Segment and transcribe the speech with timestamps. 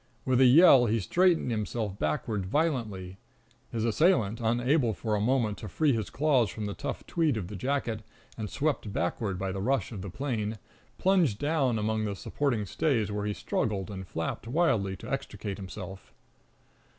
[0.25, 3.19] With a yell he straightened himself backward violently.
[3.71, 7.49] His assailant, unable for a moment to free his claws from the tough tweed of
[7.49, 8.01] the jacket,
[8.35, 10.57] and swept backward by the rush of the plane,
[10.97, 16.11] plunged down among the supporting stays, where he struggled and flapped wildly to extricate himself.